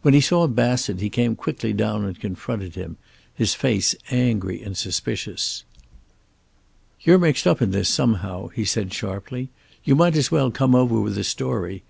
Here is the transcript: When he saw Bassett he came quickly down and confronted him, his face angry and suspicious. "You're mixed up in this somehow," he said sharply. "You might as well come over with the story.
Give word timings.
When 0.00 0.14
he 0.14 0.22
saw 0.22 0.46
Bassett 0.46 1.02
he 1.02 1.10
came 1.10 1.36
quickly 1.36 1.74
down 1.74 2.02
and 2.06 2.18
confronted 2.18 2.76
him, 2.76 2.96
his 3.34 3.52
face 3.52 3.94
angry 4.10 4.62
and 4.62 4.74
suspicious. 4.74 5.64
"You're 7.02 7.18
mixed 7.18 7.46
up 7.46 7.60
in 7.60 7.72
this 7.72 7.90
somehow," 7.90 8.46
he 8.48 8.64
said 8.64 8.94
sharply. 8.94 9.50
"You 9.84 9.94
might 9.94 10.16
as 10.16 10.30
well 10.30 10.50
come 10.50 10.74
over 10.74 10.98
with 10.98 11.14
the 11.16 11.24
story. 11.24 11.82